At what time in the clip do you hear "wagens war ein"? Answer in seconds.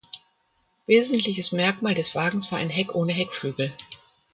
2.15-2.71